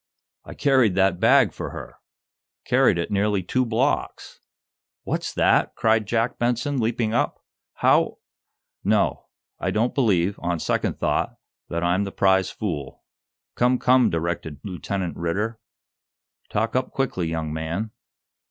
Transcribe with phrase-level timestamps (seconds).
[0.45, 1.97] "I carried that bag for her
[2.65, 4.39] carried it nearly two blocks!"
[5.03, 7.37] "What's that?" cried Jack Benson, leaping up.
[7.75, 8.17] "How"
[8.93, 9.27] "No;
[9.59, 11.35] I don't believe, on second thought,
[11.69, 13.03] that I'm the prize fool."
[13.53, 15.59] "Come, come," directed Lieutenant Ridder.
[16.49, 17.91] "Talk up quickly, young man."